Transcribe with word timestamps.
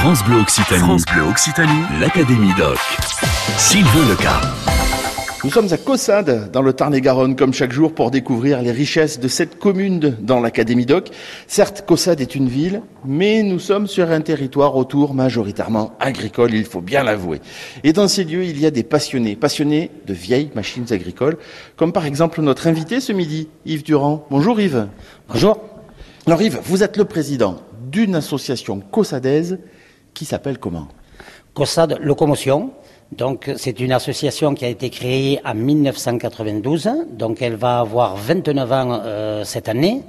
France 0.00 0.24
Bleu 0.24 0.36
Occitanie. 0.40 0.80
France 0.80 1.04
Bleu 1.12 1.22
Occitanie. 1.24 1.82
L'Académie 2.00 2.54
Doc. 2.56 2.78
Sylvain 3.58 4.08
Leca. 4.08 4.40
Nous 5.44 5.50
sommes 5.50 5.70
à 5.70 5.76
Cossade, 5.76 6.50
dans 6.50 6.62
le 6.62 6.72
Tarn-et-Garonne, 6.72 7.36
comme 7.36 7.52
chaque 7.52 7.70
jour, 7.70 7.94
pour 7.94 8.10
découvrir 8.10 8.62
les 8.62 8.72
richesses 8.72 9.20
de 9.20 9.28
cette 9.28 9.58
commune 9.58 10.16
dans 10.22 10.40
l'Académie 10.40 10.86
Doc. 10.86 11.10
Certes, 11.46 11.84
Cossade 11.86 12.22
est 12.22 12.34
une 12.34 12.48
ville, 12.48 12.80
mais 13.04 13.42
nous 13.42 13.58
sommes 13.58 13.86
sur 13.86 14.10
un 14.10 14.22
territoire 14.22 14.74
autour 14.74 15.12
majoritairement 15.12 15.92
agricole, 16.00 16.54
il 16.54 16.64
faut 16.64 16.80
bien 16.80 17.04
l'avouer. 17.04 17.42
Et 17.84 17.92
dans 17.92 18.08
ces 18.08 18.24
lieux, 18.24 18.44
il 18.44 18.58
y 18.58 18.64
a 18.64 18.70
des 18.70 18.84
passionnés, 18.84 19.36
passionnés 19.36 19.90
de 20.06 20.14
vieilles 20.14 20.50
machines 20.54 20.90
agricoles, 20.92 21.36
comme 21.76 21.92
par 21.92 22.06
exemple 22.06 22.40
notre 22.40 22.68
invité 22.68 23.00
ce 23.00 23.12
midi, 23.12 23.48
Yves 23.66 23.84
Durand. 23.84 24.26
Bonjour 24.30 24.58
Yves. 24.62 24.88
Bonjour. 25.28 25.60
Alors 26.26 26.40
Yves, 26.40 26.58
vous 26.64 26.82
êtes 26.82 26.96
le 26.96 27.04
président 27.04 27.58
d'une 27.90 28.14
association 28.14 28.80
cossadaise 28.80 29.58
qui 30.14 30.24
s'appelle 30.24 30.58
comment? 30.58 30.88
Cossade 31.54 31.98
Locomotion. 32.00 32.70
C'est 33.56 33.80
une 33.80 33.90
association 33.90 34.54
qui 34.54 34.64
a 34.64 34.68
été 34.68 34.88
créée 34.88 35.40
en 35.44 35.54
1992. 35.54 36.88
Donc, 37.10 37.42
elle 37.42 37.56
va 37.56 37.80
avoir 37.80 38.14
29 38.14 38.72
ans 38.72 39.00
euh, 39.04 39.42
cette 39.42 39.68
année. 39.68 40.02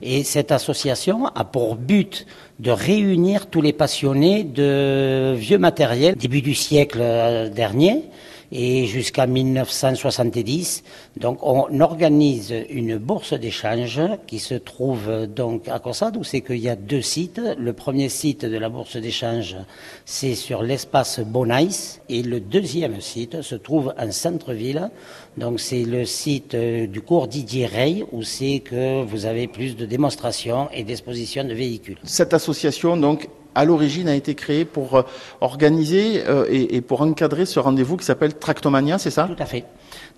Et 0.00 0.24
cette 0.24 0.52
association 0.52 1.26
a 1.26 1.44
pour 1.44 1.76
but 1.76 2.24
de 2.58 2.70
réunir 2.70 3.48
tous 3.48 3.60
les 3.60 3.74
passionnés 3.74 4.42
de 4.42 5.34
vieux 5.36 5.58
matériel 5.58 6.14
début 6.16 6.40
du 6.40 6.54
siècle 6.54 7.00
euh, 7.02 7.50
dernier 7.50 8.04
et 8.52 8.86
jusqu'à 8.86 9.26
1970. 9.26 10.84
Donc 11.18 11.38
on 11.42 11.80
organise 11.80 12.54
une 12.70 12.96
bourse 12.98 13.34
d'échange 13.34 14.00
qui 14.26 14.38
se 14.38 14.54
trouve 14.54 15.26
donc 15.26 15.68
à 15.68 15.78
Cossade 15.78 16.16
où 16.16 16.24
c'est 16.24 16.40
qu'il 16.40 16.58
y 16.58 16.68
a 16.68 16.76
deux 16.76 17.02
sites. 17.02 17.40
Le 17.58 17.72
premier 17.72 18.08
site 18.08 18.44
de 18.44 18.56
la 18.56 18.68
bourse 18.68 18.96
d'échange 18.96 19.56
c'est 20.04 20.34
sur 20.34 20.62
l'espace 20.62 21.20
Bonais 21.20 21.68
et 22.08 22.22
le 22.22 22.40
deuxième 22.40 23.00
site 23.00 23.42
se 23.42 23.54
trouve 23.54 23.94
en 23.98 24.10
centre-ville. 24.10 24.90
Donc 25.36 25.60
c'est 25.60 25.84
le 25.84 26.04
site 26.04 26.54
euh, 26.54 26.86
du 26.86 27.00
cours 27.00 27.28
Didier 27.28 27.66
Rey 27.66 28.04
où 28.12 28.22
c'est 28.22 28.60
que 28.60 29.02
vous 29.04 29.26
avez 29.26 29.46
plus 29.48 29.76
de 29.76 29.86
démonstrations 29.86 30.68
et 30.72 30.84
d'expositions 30.84 31.44
de 31.44 31.54
véhicules. 31.54 31.98
Cette 32.04 32.34
association 32.34 32.96
donc 32.96 33.28
à 33.56 33.64
l'origine 33.64 34.06
a 34.08 34.14
été 34.14 34.34
créé 34.34 34.66
pour 34.66 34.96
euh, 34.96 35.02
organiser 35.40 36.22
euh, 36.28 36.46
et, 36.50 36.82
pour 36.82 37.00
encadrer 37.00 37.46
ce 37.46 37.58
rendez-vous 37.58 37.96
qui 37.96 38.04
s'appelle 38.04 38.34
Tractomania, 38.34 38.98
c'est 38.98 39.10
ça? 39.10 39.24
Tout 39.24 39.42
à 39.42 39.46
fait. 39.46 39.64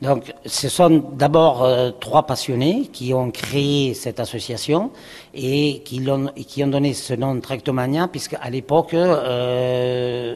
Donc, 0.02 0.32
ce 0.44 0.68
sont 0.68 1.04
d'abord 1.12 1.62
euh, 1.62 1.90
trois 2.00 2.24
passionnés 2.24 2.88
qui 2.92 3.14
ont 3.14 3.30
créé 3.30 3.94
cette 3.94 4.18
association 4.18 4.90
et 5.34 5.82
qui, 5.84 6.04
ont, 6.10 6.32
qui 6.46 6.64
ont 6.64 6.68
donné 6.68 6.94
ce 6.94 7.14
nom 7.14 7.38
Tractomania, 7.40 8.08
puisqu'à 8.08 8.50
l'époque, 8.50 8.94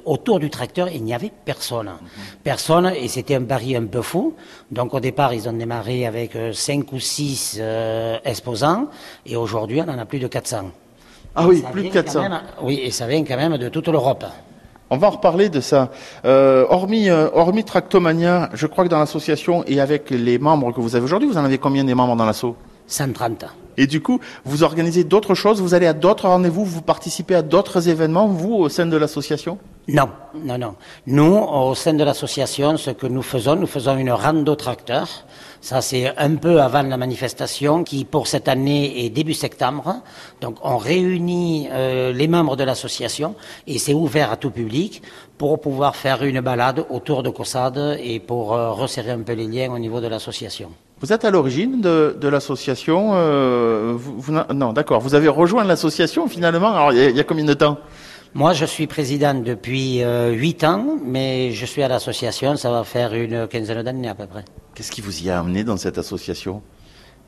autour 0.05 0.39
du 0.39 0.49
tracteur, 0.49 0.89
il 0.89 1.03
n'y 1.03 1.15
avait 1.15 1.33
personne. 1.45 1.91
Personne, 2.45 2.93
et 2.97 3.09
c'était 3.09 3.35
un 3.35 3.45
pari 3.45 3.75
un 3.75 3.87
peu 3.87 4.03
fou. 4.03 4.35
Donc, 4.71 4.95
au 4.95 5.01
départ, 5.01 5.35
ils 5.35 5.49
ont 5.49 5.53
démarré 5.53 6.07
avec 6.07 6.37
cinq 6.53 6.93
ou 6.93 7.01
six 7.01 7.61
exposants, 8.25 8.89
et 9.27 9.37
aujourd'hui, 9.37 9.81
on 9.81 9.89
en 9.89 9.99
a 9.99 10.05
plus 10.05 10.21
de 10.21 10.29
400. 10.29 10.71
Ah 11.35 11.47
oui, 11.49 11.65
plus 11.73 11.85
de 11.85 11.89
400. 11.89 12.25
oui, 12.63 12.81
et 12.83 12.91
ça 12.91 13.07
vient 13.07 13.25
quand 13.25 13.37
même 13.37 13.57
de 13.57 13.69
toute 13.69 13.89
l'Europe. 13.89 14.25
On 14.91 14.99
va 14.99 15.07
en 15.07 15.11
reparler 15.11 15.49
de 15.49 15.61
ça. 15.61 15.91
Euh, 16.27 16.67
hormis, 16.69 17.09
euh, 17.09 17.31
hormis 17.33 17.65
Tractomania, 17.65 18.51
je 18.53 18.67
crois 18.67 18.85
que 18.85 18.91
dans 18.91 18.99
l'association 18.99 19.65
et 19.67 19.81
avec 19.81 20.11
les 20.11 20.39
membres 20.39 20.71
que 20.73 20.83
vous 20.83 20.95
avez 20.95 21.05
aujourd'hui, 21.05 21.29
vous 21.29 21.39
en 21.39 21.45
avez 21.45 21.57
combien 21.57 21.85
des 21.85 21.95
membres 21.95 22.15
dans 22.15 22.27
l'asso? 22.27 22.55
130. 22.89 23.47
Et 23.79 23.87
du 23.87 24.03
coup, 24.03 24.21
vous 24.45 24.65
organisez 24.65 25.05
d'autres 25.05 25.35
choses, 25.35 25.63
vous 25.63 25.73
allez 25.73 25.87
à 25.87 25.95
d'autres 25.95 26.29
rendez-vous, 26.29 26.67
vous 26.67 26.83
participez 26.83 27.35
à 27.35 27.41
d'autres 27.41 27.89
événements, 27.89 28.27
vous, 28.27 28.53
au 28.53 28.69
sein 28.69 28.85
de 28.85 28.97
l'association? 28.99 29.57
Non, 29.89 30.09
non, 30.35 30.59
non. 30.59 30.75
Nous, 31.09 31.35
au 31.35 31.75
sein 31.75 31.95
de 31.95 32.05
l'association, 32.05 32.77
ce 32.77 32.91
que 32.91 33.09
nous 33.09 33.23
faisons, 33.23 33.57
nous 33.57 33.67
faisons 33.67 33.97
une 33.99 34.13
rando 34.13 34.55
tracteur. 34.55 35.09
Ça, 35.61 35.81
c'est 35.81 36.17
un 36.19 36.37
peu 36.37 36.61
avant 36.61 36.83
la 36.83 36.97
manifestation 36.97 37.83
qui, 37.83 38.05
pour 38.05 38.29
cette 38.29 38.47
année, 38.47 39.05
est 39.05 39.11
début 39.11 39.35
septembre. 39.35 39.97
Donc, 40.41 40.57
on 40.63 40.77
réunit 40.77 41.69
euh, 41.71 42.13
les 42.13 42.29
membres 42.29 42.57
de 42.57 42.63
l'association 42.65 43.35
et 43.67 43.79
c'est 43.79 43.95
ouvert 43.95 44.31
à 44.31 44.37
tout 44.37 44.51
public 44.51 45.03
pour 45.37 45.61
pouvoir 45.61 45.97
faire 45.97 46.23
une 46.23 46.41
balade 46.41 46.85
autour 46.91 47.25
de 47.25 47.31
Cossade 47.31 47.99
et 48.01 48.21
pour 48.21 48.55
euh, 48.55 48.71
resserrer 48.71 49.11
un 49.11 49.23
peu 49.23 49.33
les 49.33 49.49
liens 49.49 49.73
au 49.73 49.79
niveau 49.79 50.01
de 50.01 50.07
l'association. 50.07 50.71
Vous 51.01 51.13
êtes 51.13 51.25
à 51.25 51.33
l'origine 51.33 51.81
de, 51.81 52.29
l'association 52.29 53.11
euh, 53.15 53.99
Non, 54.55 54.73
d'accord. 54.73 55.01
Vous 55.01 55.17
avez 55.17 55.27
rejoint 55.27 55.65
l'association 55.65 56.29
finalement. 56.29 56.73
Alors, 56.73 56.93
il 56.93 57.17
y, 57.17 57.21
a 57.21 57.25
combien 57.25 57.45
de 57.45 57.55
temps? 57.55 57.79
Moi, 58.35 58.55
je 58.55 58.65
suis 58.65 58.87
président 58.87 59.35
depuis 59.35 60.03
euh, 60.03 60.31
huit 60.33 60.65
ans, 60.65 60.99
mais 61.05 61.53
je 61.53 61.67
suis 61.67 61.83
à 61.83 61.89
l'association, 61.89 62.57
ça 62.57 62.71
va 62.71 62.83
faire 62.83 63.13
une 63.13 63.47
quinzaine 63.47 63.83
d'années 63.83 64.09
à 64.09 64.15
peu 64.15 64.27
près. 64.27 64.45
Qu'est-ce 64.75 64.91
qui 64.91 65.03
vous 65.03 65.23
y 65.23 65.29
a 65.29 65.39
amené 65.39 65.65
dans 65.65 65.77
cette 65.77 65.99
association? 65.99 66.63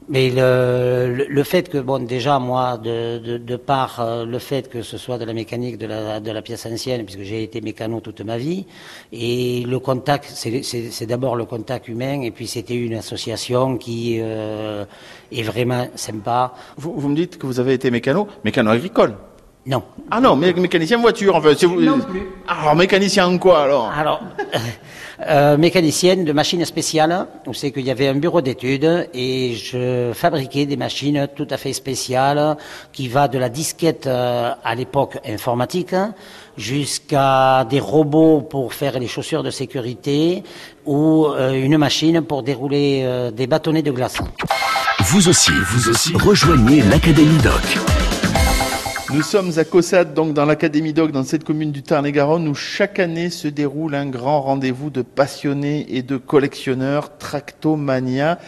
Mais 0.09 0.31
le, 0.31 1.27
le, 1.29 1.43
fait 1.45 1.69
que, 1.69 1.79
bon, 1.79 2.07
déjà, 2.07 2.39
moi, 2.39 2.79
de, 2.79 3.19
de, 3.19 3.39
de, 3.39 3.57
par 3.57 4.01
euh, 4.01 4.25
le 4.25 4.39
fait 4.39 4.69
que 4.69 4.83
ce 4.83 4.99
soit 4.99 5.19
de 5.19 5.25
la 5.25 5.33
mécanique 5.33 5.79
de 5.79 5.87
la, 5.87 6.21
de 6.21 6.31
la 6.31 6.43
pièce 6.43 6.67
ancienne, 6.67 7.05
puisque 7.05 7.23
j'ai 7.23 7.43
été 7.43 7.61
mécano 7.61 8.01
toute 8.01 8.23
ma 8.23 8.39
vie, 8.39 8.67
et 9.13 9.63
le 9.67 9.79
contact, 9.79 10.27
c'est 10.27 11.07
d'abord 11.07 11.37
le 11.37 11.45
contact 11.45 11.89
humain, 11.89 12.23
et 12.23 12.31
puis 12.31 12.47
c'était 12.47 12.75
une 12.75 12.95
association 12.95 13.77
qui 13.77 14.19
euh, 14.21 14.85
est 15.33 15.43
vraiment 15.43 15.87
sympa. 15.97 16.55
Vous, 16.77 16.95
vous 16.97 17.09
me 17.09 17.17
dites 17.17 17.37
que 17.39 17.47
vous 17.47 17.61
avez 17.61 17.75
été 17.75 17.91
mécano, 17.91 18.27
mécano 18.43 18.71
agricole 18.71 19.15
non. 19.67 19.83
Ah 20.11 20.21
non, 20.21 20.37
mécanicien 20.37 20.99
voiture, 20.99 21.37
enfin. 21.37 21.55
Vous... 21.63 21.81
Non 21.81 21.99
plus. 21.99 22.23
Alors, 22.47 22.77
mécanicien 22.77 23.27
en 23.27 23.39
quoi, 23.39 23.63
alors? 23.63 23.91
Alors, 23.99 24.21
euh, 25.27 25.57
mécanicienne 25.57 26.25
de 26.25 26.33
machines 26.33 26.63
spéciales, 26.67 27.27
où 27.47 27.55
c'est 27.55 27.71
qu'il 27.71 27.87
y 27.87 27.91
avait 27.91 28.09
un 28.09 28.15
bureau 28.15 28.43
d'études, 28.43 29.09
et 29.15 29.55
je 29.55 30.13
fabriquais 30.13 30.67
des 30.67 30.77
machines 30.77 31.29
tout 31.35 31.47
à 31.49 31.57
fait 31.57 31.73
spéciales, 31.73 32.59
qui 32.93 33.09
va 33.09 33.27
de 33.27 33.39
la 33.39 33.49
disquette 33.49 34.07
euh, 34.07 34.53
à 34.63 34.75
l'époque 34.75 35.19
informatique, 35.27 35.95
jusqu'à 36.59 37.65
des 37.65 37.81
robots 37.81 38.43
pour 38.43 38.75
faire 38.75 38.99
les 38.99 39.09
chaussures 39.09 39.43
de 39.43 39.51
sécurité, 39.51 40.43
ou 40.85 41.27
euh, 41.27 41.53
une 41.53 41.79
machine 41.79 42.21
pour 42.21 42.43
dérouler 42.43 43.01
euh, 43.05 43.31
des 43.31 43.47
bâtonnets 43.47 43.83
de 43.83 43.93
glace. 43.93 44.19
Vous 45.01 45.27
aussi, 45.27 45.53
vous 45.69 45.89
aussi, 45.89 46.15
rejoignez 46.17 46.83
l'Académie 46.83 47.39
Doc. 47.39 47.94
Nous 49.15 49.23
sommes 49.23 49.53
à 49.59 49.65
Cossade, 49.65 50.13
donc 50.13 50.35
dans 50.35 50.45
l'Académie 50.45 50.93
Dog, 50.93 51.13
dans 51.13 51.23
cette 51.23 51.45
commune 51.45 51.71
du 51.71 51.85
Tarn-et-Garonne, 51.85 52.49
où 52.49 52.55
chaque 52.55 52.99
année 52.99 53.31
se 53.31 53.47
déroule 53.47 53.95
un 53.95 54.07
grand 54.07 54.41
rendez-vous 54.41 54.91
de 54.91 55.03
passionnés 55.03 55.87
et 55.97 56.03
de 56.03 56.17
collectionneurs, 56.17 57.17
Tractomania. 57.17 58.41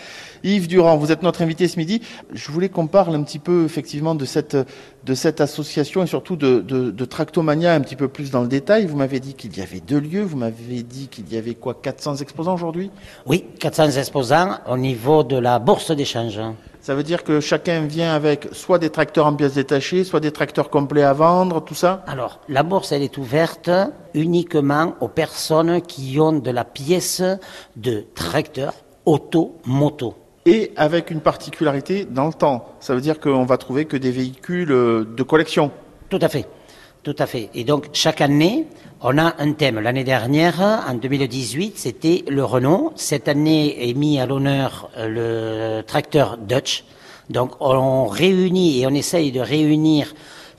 Yves 0.43 0.66
Durand, 0.66 0.97
vous 0.97 1.12
êtes 1.12 1.22
notre 1.22 1.43
invité 1.43 1.69
ce 1.69 1.78
midi. 1.78 2.03
Je 2.32 2.50
voulais 2.50 2.69
qu'on 2.69 2.88
parle 2.88 3.15
un 3.15 3.22
petit 3.22 3.38
peu 3.38 3.65
effectivement 3.65 4.16
de 4.16 4.25
cette, 4.25 4.56
de 5.04 5.15
cette 5.15 5.41
association 5.41 6.03
et 6.03 6.09
surtout 6.09 6.34
de, 6.34 6.59
de, 6.60 7.04
Tractomania 7.04 7.72
un 7.72 7.81
petit 7.81 7.97
peu 7.97 8.09
plus 8.09 8.33
dans 8.33 8.43
le 8.43 8.48
détail. 8.48 8.87
Vous 8.87 8.97
m'avez 8.97 9.21
dit 9.21 9.34
qu'il 9.34 9.56
y 9.56 9.60
avait 9.60 9.78
deux 9.78 10.00
lieux, 10.00 10.22
vous 10.22 10.37
m'avez 10.37 10.83
dit 10.83 11.06
qu'il 11.06 11.33
y 11.33 11.37
avait 11.37 11.54
quoi, 11.54 11.75
400 11.81 12.16
exposants 12.16 12.54
aujourd'hui? 12.54 12.91
Oui, 13.25 13.44
400 13.60 13.91
exposants 13.91 14.59
au 14.69 14.77
niveau 14.77 15.22
de 15.22 15.37
la 15.37 15.60
bourse 15.60 15.93
d'échange. 15.93 16.41
Ça 16.86 16.94
veut 16.94 17.02
dire 17.02 17.24
que 17.24 17.41
chacun 17.41 17.84
vient 17.84 18.14
avec 18.14 18.47
soit 18.52 18.78
des 18.78 18.91
tracteurs 18.91 19.26
en 19.26 19.34
pièces 19.34 19.54
détachées, 19.54 20.04
soit 20.04 20.20
des 20.20 20.30
tracteurs 20.30 20.70
complets 20.70 21.02
à 21.02 21.12
vendre, 21.14 21.60
tout 21.60 21.74
ça 21.74 22.04
Alors, 22.06 22.38
la 22.48 22.62
bourse, 22.62 22.92
elle 22.92 23.02
est 23.02 23.19
ouverte 23.19 23.69
uniquement 24.14 24.94
aux 25.00 25.08
personnes 25.08 25.82
qui 25.82 26.20
ont 26.20 26.34
de 26.34 26.50
la 26.52 26.64
pièce 26.64 27.24
de 27.74 28.04
tracteur 28.14 28.72
auto-moto. 29.04 30.14
Et 30.44 30.70
avec 30.76 31.10
une 31.10 31.22
particularité 31.22 32.04
dans 32.04 32.28
le 32.28 32.32
temps. 32.32 32.76
Ça 32.78 32.94
veut 32.94 33.00
dire 33.00 33.18
qu'on 33.18 33.47
va 33.47 33.56
trouver 33.56 33.86
que 33.86 33.97
des 33.97 34.12
véhicules 34.12 34.70
euh, 34.70 35.04
de 35.04 35.24
collection. 35.24 35.72
Tout 36.08 36.20
à 36.22 36.28
fait. 36.28 36.47
Tout 37.06 37.14
à 37.20 37.26
fait. 37.26 37.50
Et 37.54 37.62
donc, 37.62 37.91
chaque 37.92 38.20
année, 38.20 38.66
on 39.00 39.16
a 39.16 39.34
un 39.38 39.53
thème. 39.53 39.78
L'année 39.78 40.03
dernière, 40.03 40.60
en 40.60 40.94
2018, 40.94 41.78
c'était 41.78 42.24
le 42.26 42.44
Renault. 42.44 42.94
Cette 42.97 43.28
année 43.28 43.88
est 43.88 43.94
mis 43.94 44.18
à 44.18 44.26
l'honneur 44.26 44.91
euh, 44.97 45.78
le 45.78 45.82
tracteur 45.84 46.36
Dutch. 46.36 46.82
Donc 47.30 47.53
on 47.60 48.06
réunit 48.06 48.80
et 48.80 48.88
on 48.88 48.91
essaye 48.91 49.30
de 49.30 49.38
réunir 49.38 50.14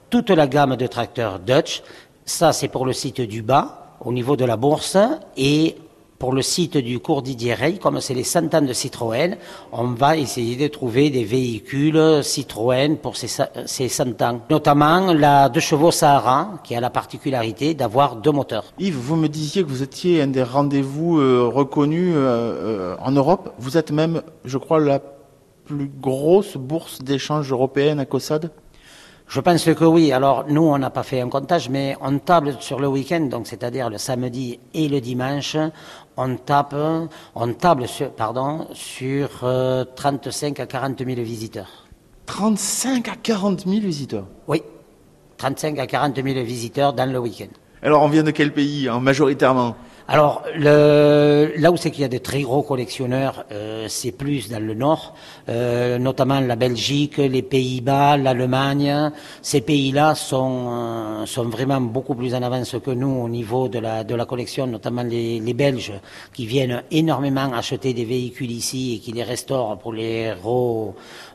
toute 0.09 0.29
la 0.29 0.47
gamme 0.47 0.77
de 0.77 0.87
tracteurs 0.87 1.39
Dutch. 1.39 1.83
Ça, 2.23 2.53
c'est 2.53 2.69
pour 2.69 2.85
le 2.85 2.93
site 2.93 3.19
du 3.19 3.41
bas, 3.41 3.97
au 3.99 4.13
niveau 4.13 4.37
de 4.37 4.45
la 4.45 4.55
bourse. 4.55 4.95
Et 5.35 5.75
pour 6.19 6.33
le 6.33 6.41
site 6.41 6.77
du 6.77 6.99
cours 6.99 7.21
Didier 7.21 7.53
Rey, 7.53 7.77
comme 7.81 8.01
c'est 8.01 8.13
les 8.13 8.23
centaines 8.23 8.65
de 8.65 8.73
Citroën, 8.73 9.37
on 9.71 9.87
va 9.87 10.17
essayer 10.17 10.55
de 10.55 10.67
trouver 10.67 11.09
des 11.09 11.23
véhicules 11.23 12.23
Citroën 12.23 12.97
pour 12.97 13.17
ces, 13.17 13.29
ces 13.65 13.87
centaines. 13.89 14.39
Notamment 14.49 15.13
la 15.13 15.49
deux 15.49 15.59
chevaux 15.59 15.91
Sahara, 15.91 16.59
qui 16.63 16.75
a 16.75 16.81
la 16.81 16.89
particularité 16.89 17.73
d'avoir 17.73 18.15
deux 18.15 18.31
moteurs. 18.31 18.65
Yves, 18.79 18.97
vous 18.97 19.15
me 19.15 19.27
disiez 19.27 19.63
que 19.63 19.69
vous 19.69 19.83
étiez 19.83 20.21
un 20.21 20.27
des 20.27 20.43
rendez-vous 20.43 21.19
euh, 21.19 21.49
reconnus 21.53 22.13
euh, 22.15 22.19
euh, 22.19 22.95
en 22.99 23.11
Europe. 23.11 23.53
Vous 23.59 23.77
êtes 23.77 23.91
même, 23.91 24.21
je 24.45 24.57
crois, 24.57 24.79
la 24.79 24.99
plus 25.65 25.89
grosse 25.99 26.55
bourse 26.55 27.01
d'échange 27.01 27.51
européenne 27.51 27.99
à 27.99 28.05
Cossade 28.05 28.51
Je 29.27 29.41
pense 29.41 29.65
que 29.65 29.83
oui. 29.83 30.13
Alors 30.13 30.45
nous, 30.47 30.63
on 30.63 30.77
n'a 30.77 30.89
pas 30.89 31.03
fait 31.03 31.19
un 31.19 31.27
comptage, 31.27 31.69
mais 31.69 31.97
on 31.99 32.17
table 32.19 32.55
sur 32.61 32.79
le 32.79 32.87
week-end, 32.87 33.21
donc 33.21 33.45
c'est-à-dire 33.47 33.89
le 33.89 33.97
samedi 33.97 34.57
et 34.73 34.87
le 34.87 35.01
dimanche, 35.01 35.57
on 36.15 36.37
tape, 36.37 36.75
on 37.35 37.53
table 37.53 37.87
sur, 37.87 38.11
pardon, 38.11 38.67
sur 38.73 39.29
35 39.95 40.59
à 40.61 40.65
40 40.65 41.03
000 41.05 41.21
visiteurs. 41.21 41.87
35 42.25 43.07
à 43.09 43.15
40 43.15 43.65
000 43.67 43.81
visiteurs? 43.81 44.25
Oui, 44.47 44.61
35 45.37 45.77
à 45.79 45.87
40 45.87 46.15
000 46.15 46.25
visiteurs 46.45 46.93
dans 46.93 47.11
le 47.11 47.19
week-end. 47.19 47.47
Alors 47.81 48.01
on 48.03 48.07
vient 48.07 48.23
de 48.23 48.31
quel 48.31 48.53
pays, 48.53 48.87
hein, 48.87 48.99
majoritairement? 48.99 49.75
Alors, 50.09 50.43
là 50.55 51.69
où 51.69 51.75
c'est 51.75 51.91
qu'il 51.91 52.01
y 52.01 52.05
a 52.05 52.07
de 52.07 52.17
très 52.17 52.41
gros 52.41 52.63
collectionneurs, 52.63 53.43
euh, 53.51 53.87
c'est 53.89 54.13
plus 54.13 54.47
dans 54.49 54.63
le 54.63 54.73
nord, 54.73 55.15
euh, 55.49 55.97
notamment 55.97 56.39
la 56.39 56.55
Belgique, 56.55 57.17
les 57.17 57.41
Pays-Bas, 57.41 58.15
l'Allemagne. 58.15 59.11
Ces 59.41 59.59
pays-là 59.59 60.15
sont, 60.15 60.67
euh, 60.69 61.25
sont 61.25 61.49
vraiment 61.49 61.81
beaucoup 61.81 62.15
plus 62.15 62.33
en 62.33 62.41
avance 62.41 62.77
que 62.81 62.91
nous 62.91 63.21
au 63.21 63.27
niveau 63.27 63.67
de 63.67 63.79
la, 63.79 64.25
collection, 64.25 64.65
notamment 64.65 65.03
les, 65.03 65.41
Belges 65.53 65.93
qui 66.33 66.45
viennent 66.45 66.83
énormément 66.89 67.51
acheter 67.53 67.93
des 67.93 68.05
véhicules 68.05 68.51
ici 68.51 68.95
et 68.95 68.99
qui 68.99 69.11
les 69.11 69.23
restaurent 69.23 69.77
pour 69.77 69.91
les 69.91 70.31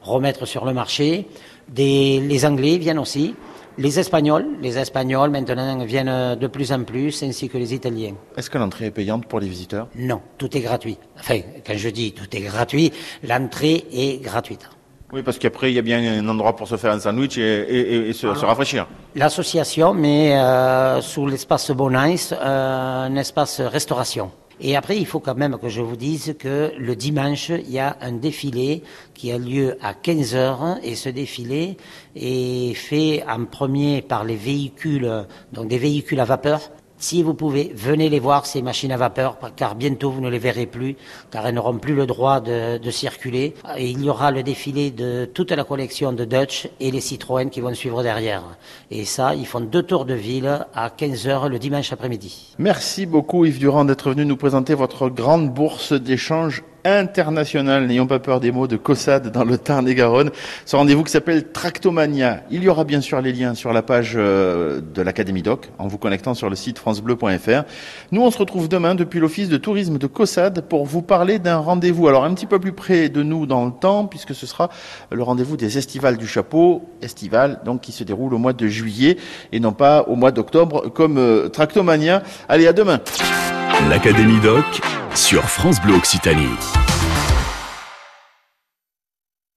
remettre 0.03 0.47
sur 0.47 0.65
le 0.65 0.73
marché. 0.73 1.27
Des, 1.69 2.21
les 2.21 2.47
Anglais 2.47 2.79
viennent 2.79 2.99
aussi. 2.99 3.35
Les 3.79 3.99
Espagnols, 3.99 4.47
les 4.61 4.79
Espagnols 4.79 5.31
maintenant 5.31 5.85
viennent 5.85 6.37
de 6.37 6.47
plus 6.47 6.73
en 6.73 6.85
plus, 6.85 7.23
ainsi 7.23 7.49
que 7.49 7.57
les 7.57 7.75
Italiens. 7.75 8.15
Est-ce 8.37 8.51
que 8.51 8.59
l'entrée 8.59 8.87
est 8.87 8.91
payante 8.91 9.27
pour 9.27 9.41
les 9.41 9.49
visiteurs? 9.49 9.89
Non, 9.97 10.21
tout 10.37 10.55
est 10.57 10.61
gratuit. 10.61 10.99
Enfin, 11.19 11.41
quand 11.67 11.77
je 11.77 11.89
dis 11.89 12.13
tout 12.13 12.37
est 12.37 12.41
gratuit, 12.41 12.93
l'entrée 13.23 13.85
est 13.93 14.23
gratuite. 14.23 14.69
Oui, 15.13 15.23
parce 15.23 15.39
qu'après, 15.39 15.71
il 15.71 15.75
y 15.75 15.79
a 15.79 15.83
bien 15.83 16.01
un 16.01 16.27
endroit 16.27 16.57
pour 16.57 16.67
se 16.67 16.77
faire 16.77 16.93
un 16.93 16.99
sandwich 16.99 17.37
et, 17.37 18.13
se, 18.15 18.27
rafraîchir. 18.27 18.87
L'association 19.15 19.93
met 19.93 20.35
euh, 20.35 21.03
sous 21.03 21.27
l'espace 21.27 21.71
Bonnice 21.71 22.33
euh, 22.33 23.07
un 23.07 23.17
espace 23.17 23.61
restauration. 23.61 24.31
Et 24.64 24.76
après, 24.76 24.97
il 24.97 25.06
faut 25.06 25.19
quand 25.19 25.35
même 25.35 25.59
que 25.59 25.69
je 25.69 25.82
vous 25.82 25.97
dise 25.97 26.37
que 26.38 26.73
le 26.79 26.94
dimanche, 26.94 27.49
il 27.49 27.73
y 27.73 27.81
a 27.81 27.97
un 28.00 28.12
défilé 28.12 28.85
qui 29.12 29.32
a 29.32 29.38
lieu 29.38 29.76
à 29.82 29.93
15 29.93 30.37
heures. 30.37 30.79
Et 30.85 30.94
ce 30.94 31.09
défilé 31.09 31.76
est 32.14 32.73
fait 32.75 33.25
en 33.29 33.44
premier 33.44 34.03
par 34.03 34.23
les 34.23 34.37
véhicules, 34.37 35.26
donc 35.53 35.67
des 35.67 35.79
véhicules 35.79 36.20
à 36.20 36.25
vapeur 36.25 36.61
si 37.03 37.23
vous 37.25 37.35
pouvez, 37.35 37.73
venez 37.75 38.09
les 38.09 38.21
voir, 38.21 38.47
ces 38.47 38.63
machines 38.63 38.93
à 38.93 38.97
vapeur, 38.97 39.37
car 39.57 39.75
bientôt 39.75 40.13
vous 40.13 40.21
ne 40.21 40.31
les 40.31 40.39
verrez 40.39 40.67
plus, 40.67 40.95
car 41.33 41.45
elles 41.45 41.55
n'auront 41.57 41.77
plus 41.79 41.95
le 41.95 42.07
droit 42.07 42.41
de, 42.41 42.79
circuler. 42.91 43.55
Et 43.77 43.91
il 43.91 44.05
y 44.05 44.09
aura 44.09 44.31
le 44.31 44.45
défilé 44.45 44.93
de 44.93 45.25
toute 45.25 45.51
la 45.51 45.65
collection 45.65 46.13
de 46.13 46.25
Dutch 46.25 46.69
et 46.79 46.93
les 46.93 47.01
Citroën 47.01 47.51
qui 47.51 47.61
vont 47.61 47.75
suivre 47.75 48.05
derrière. 48.05 48.45
Et 48.91 49.05
ça, 49.05 49.35
ils 49.35 49.47
font 49.47 49.61
deux 49.61 49.83
tours 49.83 50.05
de 50.05 50.15
ville 50.15 50.65
à 50.75 50.91
15h 50.91 51.49
le 51.49 51.59
dimanche 51.59 51.93
après-midi. 51.93 52.55
Merci 52.59 53.07
beaucoup 53.07 53.45
Yves 53.45 53.59
Durand 53.59 53.85
d'être 53.85 54.11
venu 54.11 54.25
nous 54.25 54.37
présenter 54.37 54.75
votre 54.75 55.09
grande 55.09 55.53
bourse 55.53 55.93
d'échange 55.93 56.63
international, 56.84 57.87
n'ayons 57.87 58.06
pas 58.06 58.19
peur 58.19 58.40
des 58.40 58.50
mots, 58.50 58.67
de 58.67 58.76
Cossade 58.76 59.31
dans 59.31 59.44
le 59.44 59.58
Tarn-et-Garonne. 59.58 60.31
Ce 60.64 60.76
rendez-vous 60.76 61.05
qui 61.05 61.12
s'appelle 61.12 61.50
Tractomania. 61.52 62.43
Il 62.50 62.62
y 62.62 62.69
aura 62.69 62.84
bien 62.84 63.00
sûr 63.00 63.20
les 63.20 63.32
liens 63.32 63.55
sur 63.55 63.73
la 63.73 63.82
page 63.82 64.14
euh, 64.17 64.81
de 64.81 65.02
l'Académie 65.02 65.43
Doc 65.43 65.70
en 65.79 65.88
vous 65.88 65.99
connectant 65.99 66.34
sur 66.34 66.50
le 66.50 66.56
site 66.56 66.79
francebleu.fr. 66.79 67.62
Nous, 68.11 68.23
on 68.23 68.31
se 68.31 68.38
retrouve 68.38 68.69
demain 68.69 68.94
depuis 68.94 69.20
l'Office 69.20 69.49
de 69.49 69.56
tourisme 69.56 69.99
de 69.99 70.06
Cossade 70.06 70.62
pour 70.69 70.84
vous 70.87 71.02
parler 71.02 71.38
d'un 71.38 71.58
rendez-vous. 71.58 72.08
Alors, 72.08 72.25
un 72.25 72.34
petit 72.34 72.46
peu 72.46 72.58
plus 72.58 72.73
près 72.73 73.08
de 73.08 73.23
nous 73.23 73.46
dans 73.46 73.64
le 73.64 73.73
temps, 73.73 74.06
puisque 74.06 74.34
ce 74.34 74.46
sera 74.46 74.70
le 75.11 75.23
rendez-vous 75.23 75.56
des 75.56 75.79
estivales 75.79 76.17
du 76.17 76.26
chapeau, 76.26 76.82
estival, 77.00 77.61
donc 77.64 77.81
qui 77.81 77.93
se 77.93 78.05
déroule 78.05 78.34
au 78.34 78.38
mois 78.38 78.52
de 78.52 78.67
juillet 78.67 79.17
et 79.52 79.61
non 79.61 79.73
pas 79.73 80.02
au 80.08 80.17
mois 80.17 80.31
d'octobre 80.31 80.88
comme 80.88 81.19
euh, 81.19 81.49
Tractomania. 81.49 82.23
Allez, 82.49 82.67
à 82.67 82.73
demain. 82.73 83.00
L'Académie 83.88 84.40
Doc 84.40 84.81
sur 85.14 85.49
France 85.49 85.81
Bleu 85.81 85.94
Occitanie. 85.94 86.92